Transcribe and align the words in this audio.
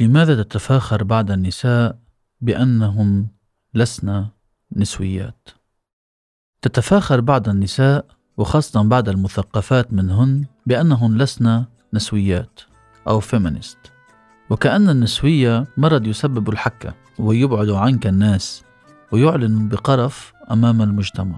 لماذا 0.00 0.42
تتفاخر 0.42 1.04
بعض 1.04 1.30
النساء 1.30 1.98
بأنهن 2.40 3.26
لسن 3.74 4.26
نسويات؟ 4.76 5.48
تتفاخر 6.62 7.20
بعض 7.20 7.48
النساء 7.48 8.06
وخاصة 8.36 8.82
بعض 8.82 9.08
المثقفات 9.08 9.92
منهن 9.92 10.44
بأنهن 10.66 11.18
لسن 11.18 11.64
نسويات 11.94 12.60
أو 13.08 13.20
فيمينيست 13.20 13.78
وكأن 14.50 14.88
النسوية 14.88 15.66
مرض 15.76 16.06
يسبب 16.06 16.48
الحكة 16.48 16.94
ويبعد 17.18 17.68
عنك 17.68 18.06
الناس 18.06 18.64
ويعلن 19.12 19.68
بقرف 19.68 20.32
أمام 20.50 20.82
المجتمع. 20.82 21.36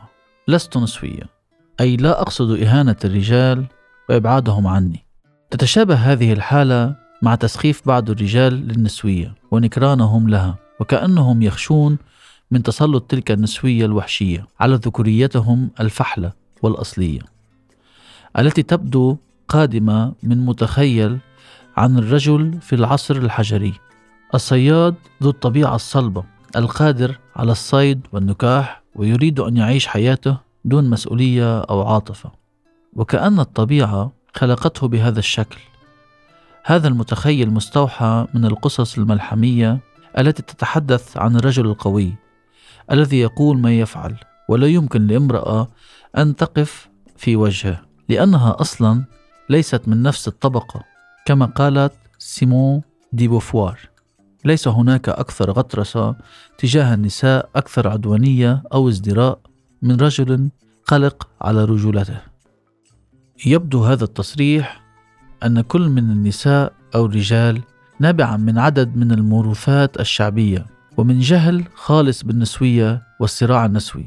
لست 0.48 0.76
نسوية. 0.76 1.33
أي 1.80 1.96
لا 1.96 2.20
أقصد 2.20 2.50
إهانة 2.50 2.96
الرجال 3.04 3.66
وإبعادهم 4.08 4.66
عني. 4.66 5.04
تتشابه 5.50 5.94
هذه 5.94 6.32
الحالة 6.32 6.96
مع 7.22 7.34
تسخيف 7.34 7.86
بعض 7.86 8.10
الرجال 8.10 8.52
للنسوية 8.52 9.34
ونكرانهم 9.50 10.28
لها 10.28 10.56
وكأنهم 10.80 11.42
يخشون 11.42 11.98
من 12.50 12.62
تسلط 12.62 13.02
تلك 13.02 13.30
النسوية 13.30 13.84
الوحشية 13.84 14.46
على 14.60 14.74
ذكوريتهم 14.74 15.70
الفحلة 15.80 16.32
والأصلية 16.62 17.20
التي 18.38 18.62
تبدو 18.62 19.16
قادمة 19.48 20.12
من 20.22 20.46
متخيل 20.46 21.18
عن 21.76 21.98
الرجل 21.98 22.58
في 22.60 22.74
العصر 22.74 23.16
الحجري. 23.16 23.74
الصياد 24.34 24.94
ذو 25.22 25.30
الطبيعة 25.30 25.74
الصلبة 25.74 26.24
القادر 26.56 27.18
على 27.36 27.52
الصيد 27.52 28.06
والنكاح 28.12 28.82
ويريد 28.94 29.40
أن 29.40 29.56
يعيش 29.56 29.86
حياته 29.86 30.43
دون 30.64 30.90
مسؤولية 30.90 31.60
أو 31.60 31.82
عاطفة. 31.82 32.30
وكأن 32.92 33.40
الطبيعة 33.40 34.12
خلقته 34.34 34.88
بهذا 34.88 35.18
الشكل. 35.18 35.58
هذا 36.64 36.88
المتخيل 36.88 37.50
مستوحى 37.50 38.26
من 38.34 38.44
القصص 38.44 38.98
الملحمية 38.98 39.80
التي 40.18 40.42
تتحدث 40.42 41.16
عن 41.16 41.36
الرجل 41.36 41.66
القوي 41.66 42.14
الذي 42.90 43.20
يقول 43.20 43.58
ما 43.58 43.78
يفعل 43.78 44.16
ولا 44.48 44.66
يمكن 44.66 45.06
لامرأة 45.06 45.68
أن 46.18 46.36
تقف 46.36 46.88
في 47.16 47.36
وجهه 47.36 47.82
لأنها 48.08 48.56
أصلا 48.60 49.04
ليست 49.48 49.88
من 49.88 50.02
نفس 50.02 50.28
الطبقة 50.28 50.82
كما 51.26 51.46
قالت 51.46 51.92
سيمون 52.18 52.82
دي 53.12 53.28
بوفوار. 53.28 53.78
ليس 54.44 54.68
هناك 54.68 55.08
أكثر 55.08 55.50
غطرسة 55.50 56.16
تجاه 56.58 56.94
النساء 56.94 57.48
أكثر 57.56 57.88
عدوانية 57.88 58.62
أو 58.72 58.88
ازدراء 58.88 59.38
من 59.84 59.96
رجل 59.96 60.48
قلق 60.86 61.28
على 61.40 61.64
رجولته. 61.64 62.20
يبدو 63.46 63.84
هذا 63.84 64.04
التصريح 64.04 64.82
أن 65.44 65.60
كل 65.60 65.88
من 65.88 66.10
النساء 66.10 66.72
أو 66.94 67.06
الرجال 67.06 67.62
نابعا 68.00 68.36
من 68.36 68.58
عدد 68.58 68.96
من 68.96 69.12
الموروثات 69.12 70.00
الشعبية 70.00 70.66
ومن 70.96 71.20
جهل 71.20 71.64
خالص 71.74 72.24
بالنسوية 72.24 73.02
والصراع 73.20 73.66
النسوي. 73.66 74.06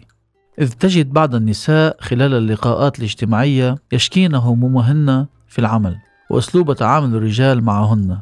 إذ 0.59 0.71
تجد 0.71 1.13
بعض 1.13 1.35
النساء 1.35 1.97
خلال 2.01 2.33
اللقاءات 2.33 2.99
الاجتماعية 2.99 3.75
يشكين 3.91 4.35
همومهن 4.35 5.25
في 5.47 5.59
العمل 5.59 5.97
وأسلوب 6.29 6.73
تعامل 6.73 7.15
الرجال 7.15 7.63
معهن. 7.63 8.19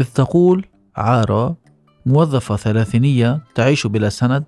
إذ 0.00 0.04
تقول 0.04 0.66
عارة 0.96 1.56
موظفة 2.06 2.56
ثلاثينية 2.56 3.40
تعيش 3.54 3.86
بلا 3.86 4.08
سند 4.08 4.44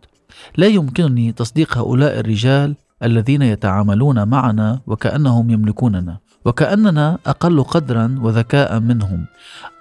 لا 0.57 0.67
يمكنني 0.67 1.33
تصديق 1.33 1.79
هؤلاء 1.79 2.21
الرجال 2.21 2.75
الذين 3.03 3.43
يتعاملون 3.43 4.29
معنا 4.29 4.81
وكأنهم 4.87 5.51
يملكوننا 5.51 6.19
وكأننا 6.45 7.19
أقل 7.27 7.63
قدرا 7.63 8.19
وذكاء 8.23 8.81
منهم. 8.81 9.27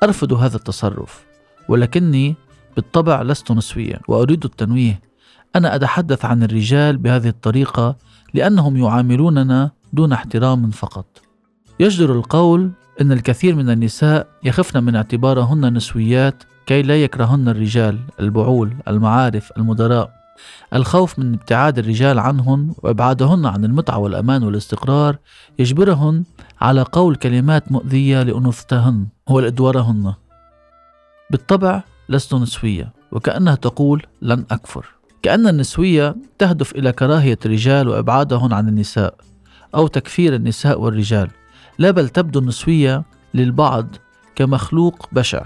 أرفض 0.03 0.33
هذا 0.33 0.55
التصرف 0.55 1.25
ولكني 1.69 2.35
بالطبع 2.75 3.21
لست 3.21 3.51
نسويا 3.51 3.99
وأريد 4.07 4.45
التنويه. 4.45 5.01
أنا 5.55 5.75
أتحدث 5.75 6.25
عن 6.25 6.43
الرجال 6.43 6.97
بهذه 6.97 7.27
الطريقة 7.27 7.95
لأنهم 8.33 8.77
يعاملوننا 8.77 9.71
دون 9.93 10.13
احترام 10.13 10.71
فقط. 10.71 11.05
يجدر 11.79 12.13
القول 12.13 12.71
أن 13.01 13.11
الكثير 13.11 13.55
من 13.55 13.69
النساء 13.69 14.27
يخفن 14.43 14.83
من 14.83 14.95
اعتبارهن 14.95 15.73
نسويات 15.73 16.43
كي 16.65 16.81
لا 16.81 17.03
يكرهن 17.03 17.49
الرجال 17.49 17.99
البعول 18.19 18.73
المعارف 18.87 19.51
المدراء. 19.57 20.22
الخوف 20.73 21.19
من 21.19 21.33
ابتعاد 21.33 21.79
الرجال 21.79 22.19
عنهن 22.19 22.73
وابعادهن 22.83 23.45
عن 23.45 23.65
المتعة 23.65 23.97
والأمان 23.97 24.43
والاستقرار 24.43 25.17
يجبرهن 25.59 26.23
على 26.61 26.81
قول 26.81 27.15
كلمات 27.15 27.71
مؤذية 27.71 28.23
لأنوثتهن 28.23 29.07
ولأدوارهن. 29.29 30.13
بالطبع 31.31 31.83
لست 32.09 32.33
نسوية 32.33 32.93
وكأنها 33.11 33.55
تقول 33.55 34.05
لن 34.21 34.45
أكفر. 34.51 34.85
كأن 35.23 35.47
النسوية 35.47 36.15
تهدف 36.37 36.75
إلى 36.75 36.91
كراهية 36.91 37.39
الرجال 37.45 37.87
وأبعادهن 37.87 38.53
عن 38.53 38.67
النساء 38.67 39.15
أو 39.75 39.87
تكفير 39.87 40.35
النساء 40.35 40.81
والرجال. 40.81 41.29
لا 41.77 41.91
بل 41.91 42.09
تبدو 42.09 42.39
النسوية 42.39 43.03
للبعض 43.33 43.87
كمخلوق 44.35 45.07
بشع. 45.11 45.45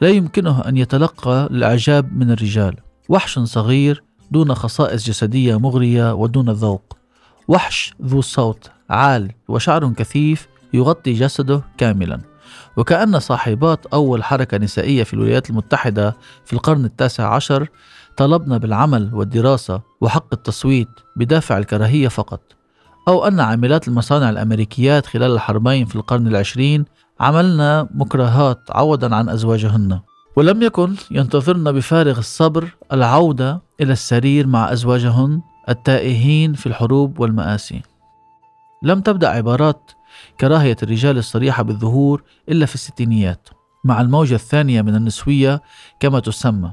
لا 0.00 0.08
يمكنه 0.08 0.60
أن 0.60 0.76
يتلقى 0.76 1.48
الإعجاب 1.50 2.16
من 2.16 2.30
الرجال. 2.30 2.76
وحش 3.08 3.38
صغير 3.38 4.02
دون 4.30 4.54
خصائص 4.54 5.06
جسدية 5.06 5.58
مغرية 5.58 6.14
ودون 6.14 6.50
ذوق. 6.50 6.96
وحش 7.48 7.94
ذو 8.02 8.20
صوت 8.20 8.70
عال 8.90 9.32
وشعر 9.48 9.92
كثيف 9.92 10.48
يغطي 10.72 11.12
جسده 11.12 11.62
كاملا. 11.78 12.20
وكأن 12.76 13.18
صاحبات 13.18 13.86
أول 13.86 14.24
حركة 14.24 14.56
نسائية 14.56 15.02
في 15.02 15.14
الولايات 15.14 15.50
المتحدة 15.50 16.16
في 16.44 16.52
القرن 16.52 16.84
التاسع 16.84 17.34
عشر 17.34 17.68
طلبنا 18.16 18.58
بالعمل 18.58 19.10
والدراسة 19.12 19.80
وحق 20.00 20.26
التصويت 20.32 20.88
بدافع 21.16 21.58
الكراهية 21.58 22.08
فقط. 22.08 22.40
أو 23.08 23.26
أن 23.26 23.40
عاملات 23.40 23.88
المصانع 23.88 24.30
الأمريكيات 24.30 25.06
خلال 25.06 25.32
الحربين 25.32 25.86
في 25.86 25.96
القرن 25.96 26.26
العشرين 26.26 26.84
عملنا 27.20 27.88
مكرهات 27.94 28.60
عوضا 28.70 29.14
عن 29.14 29.28
أزواجهن. 29.28 30.00
ولم 30.36 30.62
يكن 30.62 30.94
ينتظرن 31.10 31.72
بفارغ 31.72 32.18
الصبر 32.18 32.68
العودة 32.92 33.62
إلى 33.80 33.92
السرير 33.92 34.46
مع 34.46 34.72
أزواجهن 34.72 35.40
التائهين 35.68 36.54
في 36.54 36.66
الحروب 36.66 37.20
والمآسي. 37.20 37.82
لم 38.82 39.00
تبدأ 39.00 39.28
عبارات 39.28 39.90
كراهية 40.40 40.76
الرجال 40.82 41.18
الصريحة 41.18 41.62
بالظهور 41.62 42.22
إلا 42.48 42.66
في 42.66 42.74
الستينيات 42.74 43.48
مع 43.84 44.00
الموجة 44.00 44.34
الثانية 44.34 44.82
من 44.82 44.94
النسوية 44.94 45.62
كما 46.00 46.20
تسمى. 46.20 46.72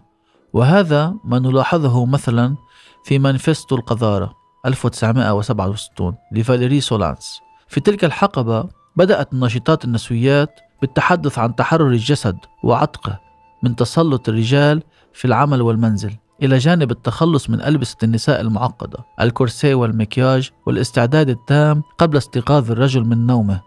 وهذا 0.53 1.16
ما 1.23 1.40
نلاحظه 1.40 2.06
مثلا 2.06 2.56
في 3.03 3.19
مانيفستو 3.19 3.75
القذارة 3.75 4.34
1967 4.66 6.16
لفاليري 6.31 6.81
سولانس. 6.81 7.39
في 7.68 7.79
تلك 7.79 8.06
الحقبة 8.06 8.69
بدأت 8.95 9.34
الناشطات 9.34 9.85
النسويات 9.85 10.59
بالتحدث 10.81 11.39
عن 11.39 11.56
تحرر 11.56 11.88
الجسد 11.88 12.38
وعتقه 12.63 13.19
من 13.63 13.75
تسلط 13.75 14.29
الرجال 14.29 14.84
في 15.13 15.25
العمل 15.25 15.62
والمنزل. 15.62 16.13
إلى 16.44 16.58
جانب 16.58 16.92
التخلص 16.92 17.50
من 17.50 17.62
ألبسة 17.62 17.98
النساء 18.03 18.42
المعقدة 18.42 18.98
الكورسيه 19.22 19.75
والمكياج 19.75 20.50
والاستعداد 20.66 21.30
التام 21.30 21.84
قبل 21.98 22.18
استيقاظ 22.18 22.72
الرجل 22.72 23.03
من 23.03 23.28
نومه 23.28 23.62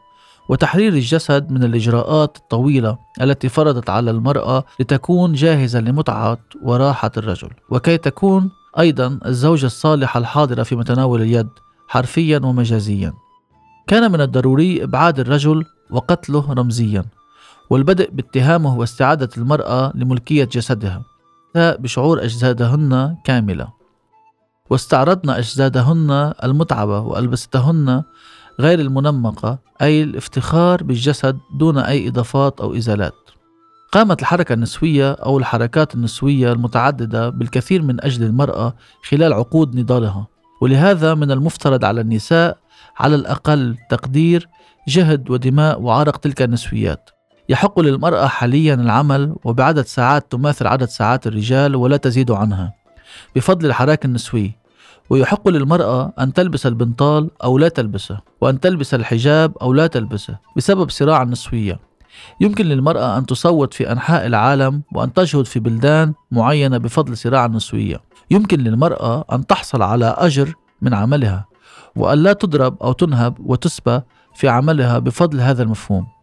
وتحرير 0.48 0.92
الجسد 0.92 1.50
من 1.50 1.64
الإجراءات 1.64 2.36
الطويلة 2.36 2.98
التي 3.20 3.48
فرضت 3.48 3.90
على 3.90 4.10
المرأة 4.10 4.64
لتكون 4.80 5.32
جاهزة 5.32 5.80
لمتعة 5.80 6.38
وراحة 6.62 7.10
الرجل. 7.16 7.50
وكي 7.70 7.96
تكون 7.96 8.50
أيضا 8.78 9.18
الزوجة 9.26 9.66
الصالحة 9.66 10.18
الحاضرة 10.18 10.62
في 10.62 10.76
متناول 10.76 11.22
اليد 11.22 11.48
حرفيا 11.88 12.38
ومجازيا. 12.38 13.12
كان 13.86 14.12
من 14.12 14.20
الضروري 14.20 14.84
إبعاد 14.84 15.20
الرجل 15.20 15.64
وقتله 15.90 16.52
رمزيا 16.52 17.04
والبدء 17.70 18.10
باتهامه 18.10 18.78
واستعادة 18.78 19.28
المرأة 19.36 19.92
لملكية 19.94 20.44
جسدها. 20.44 21.09
بشعور 21.56 22.22
أجسادهن 22.24 23.16
كاملة. 23.24 23.68
واستعرضن 24.70 25.30
أجسادهن 25.30 26.32
المتعبة 26.44 27.00
وألبستهن 27.00 28.02
غير 28.60 28.80
المنمقة 28.80 29.58
أي 29.82 30.02
الافتخار 30.02 30.82
بالجسد 30.82 31.38
دون 31.58 31.78
أي 31.78 32.08
إضافات 32.08 32.60
أو 32.60 32.76
إزالات. 32.76 33.14
قامت 33.92 34.20
الحركة 34.20 34.52
النسوية 34.52 35.12
أو 35.12 35.38
الحركات 35.38 35.94
النسوية 35.94 36.52
المتعددة 36.52 37.28
بالكثير 37.28 37.82
من 37.82 38.04
أجل 38.04 38.22
المرأة 38.22 38.74
خلال 39.08 39.32
عقود 39.32 39.76
نضالها. 39.76 40.26
ولهذا 40.62 41.14
من 41.14 41.30
المفترض 41.30 41.84
على 41.84 42.00
النساء 42.00 42.58
على 42.96 43.14
الأقل 43.14 43.76
تقدير 43.90 44.48
جهد 44.88 45.30
ودماء 45.30 45.80
وعرق 45.80 46.16
تلك 46.16 46.42
النسويات. 46.42 47.10
يحق 47.50 47.80
للمرأة 47.80 48.26
حاليا 48.26 48.74
العمل 48.74 49.36
وبعدد 49.44 49.86
ساعات 49.86 50.32
تماثل 50.32 50.66
عدد 50.66 50.88
ساعات 50.88 51.26
الرجال 51.26 51.76
ولا 51.76 51.96
تزيد 51.96 52.30
عنها 52.30 52.74
بفضل 53.36 53.66
الحراك 53.66 54.04
النسوي 54.04 54.52
ويحق 55.10 55.48
للمرأة 55.48 56.12
أن 56.18 56.32
تلبس 56.32 56.66
البنطال 56.66 57.30
أو 57.44 57.58
لا 57.58 57.68
تلبسه 57.68 58.20
وأن 58.40 58.60
تلبس 58.60 58.94
الحجاب 58.94 59.58
أو 59.58 59.72
لا 59.72 59.86
تلبسه 59.86 60.38
بسبب 60.56 60.90
صراع 60.90 61.22
النسوية. 61.22 61.78
يمكن 62.40 62.66
للمرأة 62.66 63.18
أن 63.18 63.26
تصوت 63.26 63.74
في 63.74 63.92
أنحاء 63.92 64.26
العالم 64.26 64.82
وأن 64.92 65.12
تشهد 65.12 65.44
في 65.46 65.60
بلدان 65.60 66.14
معينة 66.30 66.78
بفضل 66.78 67.16
صراع 67.16 67.46
النسوية. 67.46 68.00
يمكن 68.30 68.60
للمرأة 68.60 69.24
أن 69.32 69.46
تحصل 69.46 69.82
على 69.82 70.14
أجر 70.18 70.54
من 70.82 70.94
عملها 70.94 71.44
وأن 71.96 72.18
لا 72.18 72.32
تضرب 72.32 72.82
أو 72.82 72.92
تنهب 72.92 73.34
وتسبى 73.40 74.00
في 74.34 74.48
عملها 74.48 74.98
بفضل 74.98 75.40
هذا 75.40 75.62
المفهوم. 75.62 76.19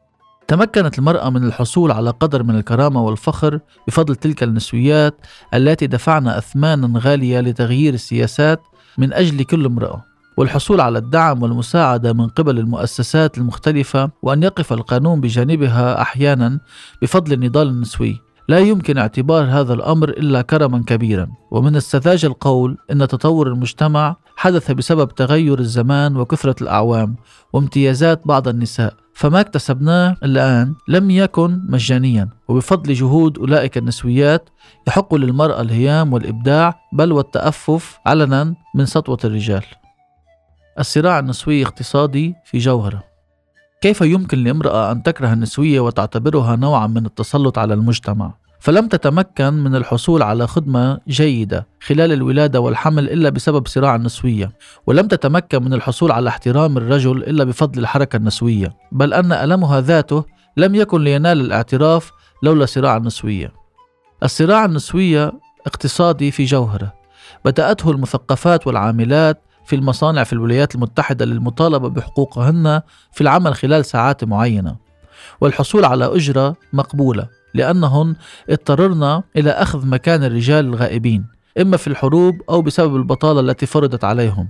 تمكنت 0.48 1.00
المرأة 1.00 1.30
من 1.30 1.44
الحصول 1.44 1.92
على 1.92 2.10
قدر 2.10 2.44
من 2.44 2.56
الكرامة 2.56 3.02
والفخر 3.04 3.60
بفضل 3.88 4.16
تلك 4.16 4.44
النسويات 4.44 5.16
التي 5.54 5.88
دفعن 5.88 6.28
أثمانا 6.28 7.00
غالية 7.00 7.40
لتغيير 7.40 7.94
السياسات 7.94 8.62
من 8.98 9.14
أجل 9.14 9.44
كل 9.44 9.66
امرأة. 9.66 10.04
والحصول 10.38 10.82
على 10.82 10.98
الدعم 10.98 11.44
والمساعدة 11.44 12.14
من 12.14 12.28
قبل 12.28 12.60
المؤسسات 12.60 13.38
المختلفة 13.38 14.10
وأن 14.22 14.44
يقف 14.44 14.74
القانون 14.74 15.22
بجانبها 15.22 16.02
أحيانا 16.02 16.60
بفضل 17.02 17.34
النضال 17.34 17.68
النسوي. 17.68 18.22
لا 18.50 18.60
يمكن 18.60 18.98
اعتبار 18.98 19.44
هذا 19.44 19.74
الأمر 19.74 20.10
إلا 20.10 20.42
كرما 20.42 20.84
كبيرا. 20.88 21.28
ومن 21.52 21.76
السذاجه 21.76 22.28
القول 22.28 22.78
إن 22.92 23.08
تطور 23.08 23.48
المجتمع 23.48 24.16
حدث 24.38 24.72
بسبب 24.72 25.16
تغير 25.16 25.60
الزمان 25.60 26.18
وكثرة 26.18 26.56
الأعوام 26.62 27.16
وامتيازات 27.54 28.22
بعض 28.25 28.48
النساء 28.48 28.94
فما 29.13 29.39
اكتسبناه 29.42 30.16
الآن 30.24 30.75
لم 30.88 31.12
يكن 31.12 31.62
مجانيا. 31.69 32.30
وبفضل 32.48 32.94
جهود 32.94 33.38
أولئك 33.38 33.78
النسويات 33.78 34.50
يحق 34.88 35.16
للمرأة 35.16 35.62
الهيام 35.62 36.13
والإبداع 36.13 36.80
بل 36.94 37.12
والتأفف 37.12 38.00
علنا 38.06 38.56
من 38.75 38.86
سطوة 38.86 39.18
الرجال. 39.24 39.63
الصراع 40.80 41.19
النسوي 41.19 41.63
اقتصادي 41.63 42.36
في 42.45 42.57
جوهرة. 42.57 43.04
كيف 43.81 44.01
يمكن 44.01 44.44
لامرأة 44.44 44.92
أن 44.92 45.04
تكره 45.04 45.33
النسوية 45.33 45.80
وتعتبرها 45.80 46.56
نوعا 46.56 46.88
من 46.88 47.06
التسلط 47.06 47.57
على 47.57 47.74
المجتمع؟ 47.74 48.33
فلم 48.59 48.88
تتمكن 48.88 49.54
من 49.54 49.75
الحصول 49.75 50.24
على 50.24 50.48
خدمة 50.48 51.00
جيدة 51.07 51.68
خلال 51.81 52.12
الولادة 52.12 52.59
والحمل 52.59 53.09
إلا 53.09 53.30
بسبب 53.30 53.68
صراع 53.68 53.95
النسوية 53.95 54.51
ولم 54.88 55.07
تتمكن 55.07 55.63
من 55.63 55.74
الحصول 55.74 56.12
على 56.12 56.30
احترام 56.30 56.77
الرجل 56.77 57.24
إلا 57.24 57.44
بفضل 57.44 57.80
الحركة 57.80 58.18
النسوية 58.18 58.74
بل 58.92 59.13
أن 59.13 59.31
ألمها 59.31 59.81
ذاته 59.81 60.25
لم 60.57 60.75
يكن 60.75 61.04
لينال 61.04 61.42
الاعتراف 61.42 62.12
لولا 62.44 62.65
صراع 62.65 62.98
النسوية. 62.98 63.54
الصراع 64.24 64.65
النسوية 64.65 65.31
اقتصادي 65.68 66.31
في 66.31 66.45
جوهرة 66.45 66.94
بدأته 67.45 67.92
المثقفات 67.92 68.68
والعاملات 68.68 69.42
في 69.65 69.75
المصانع 69.75 70.24
في 70.24 70.33
الولايات 70.33 70.75
المتحدة 70.75 71.25
للمطالبة 71.25 71.89
بحقوقهن 71.89 72.81
في 73.12 73.21
العمل 73.21 73.56
خلال 73.56 73.86
ساعات 73.86 74.24
معينة 74.24 74.75
والحصول 75.42 75.86
على 75.86 76.06
أجرة 76.06 76.56
مقبولة. 76.74 77.27
لأنهن 77.57 78.15
اضطررن 78.50 79.21
إلى 79.38 79.51
أخذ 79.51 79.88
مكان 79.88 80.24
الرجال 80.24 80.65
الغائبين 80.65 81.25
إما 81.62 81.77
في 81.77 81.88
الحروب 81.88 82.42
أو 82.50 82.62
بسبب 82.62 82.95
البطالة 82.95 83.39
التي 83.39 83.65
فرضت 83.65 84.04
عليهم. 84.04 84.48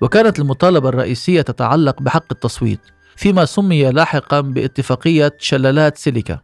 وكانت 0.00 0.38
المطالبة 0.38 0.88
الرئيسية 0.88 1.42
تتعلق 1.42 2.02
بحق 2.02 2.24
التصويت 2.32 2.80
فيما 3.16 3.44
سمي 3.44 3.90
لاحقا 3.90 4.40
باتفاقية 4.40 5.32
شلالات 5.38 5.98
سيليكا. 5.98 6.40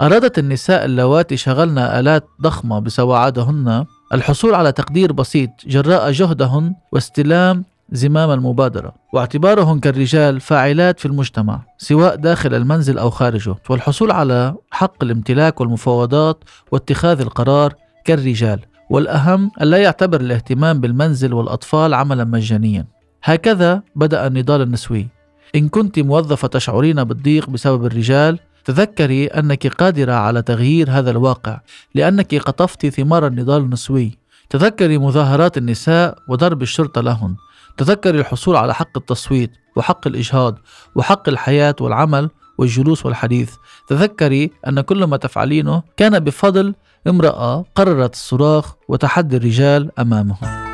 أرادت 0.00 0.38
النساء 0.38 0.84
اللواتي 0.84 1.36
شغلن 1.36 1.78
آلات 1.78 2.24
ضخمة 2.42 2.78
بسواعدهن 2.78 3.86
الحصول 4.12 4.54
على 4.54 4.72
تقدير 4.72 5.12
بسيط 5.12 5.50
جراء 5.66 6.10
جهدهن 6.10 6.74
واستلام 6.92 7.64
زمام 7.92 8.30
المبادرة 8.30 8.94
واعتبارهن 9.12 9.80
كالرجال 9.80 10.40
فاعلات 10.40 11.00
في 11.00 11.06
المجتمع 11.06 11.62
سواء 11.78 12.16
داخل 12.16 12.54
المنزل 12.54 12.98
أو 12.98 13.10
خارجه 13.10 13.54
والحصول 13.70 14.10
على 14.10 14.54
حق 14.70 15.04
الامتلاك 15.04 15.60
والمفاوضات 15.60 16.44
واتخاذ 16.72 17.20
القرار 17.20 17.74
كالرجال 18.04 18.60
والأهم 18.90 19.50
ألا 19.62 19.78
يعتبر 19.78 20.20
الاهتمام 20.20 20.80
بالمنزل 20.80 21.34
والأطفال 21.34 21.94
عملا 21.94 22.24
مجانيا. 22.24 22.86
هكذا 23.24 23.82
بدأ 23.96 24.26
النضال 24.26 24.62
النسوي. 24.62 25.08
إن 25.54 25.68
كنت 25.68 25.98
موظفة 25.98 26.48
تشعرين 26.48 27.04
بالضيق 27.04 27.50
بسبب 27.50 27.86
الرجال 27.86 28.38
تذكري 28.64 29.26
أنك 29.26 29.66
قادرة 29.66 30.12
على 30.12 30.42
تغيير 30.42 30.90
هذا 30.90 31.10
الواقع 31.10 31.60
لأنك 31.94 32.34
قطفت 32.34 32.86
ثمار 32.86 33.26
النضال 33.26 33.62
النسوي. 33.62 34.21
تذكري 34.52 34.98
مظاهرات 34.98 35.58
النساء 35.58 36.18
وضرب 36.28 36.62
الشرطة 36.62 37.00
لهن. 37.00 37.36
تذكري 37.76 38.20
الحصول 38.20 38.56
على 38.56 38.74
حق 38.74 38.96
التصويت 38.96 39.50
وحق 39.76 40.06
الإجهاض 40.06 40.58
وحق 40.94 41.28
الحياة 41.28 41.76
والعمل 41.80 42.30
والجلوس 42.58 43.06
والحديث. 43.06 43.54
تذكري 43.88 44.50
أن 44.68 44.80
كل 44.80 45.04
ما 45.04 45.16
تفعلينه 45.16 45.82
كان 45.96 46.18
بفضل 46.18 46.74
امرأة 47.08 47.64
قررت 47.74 48.14
الصراخ 48.14 48.74
وتحدي 48.88 49.36
الرجال 49.36 49.90
أمامهم. 49.98 50.71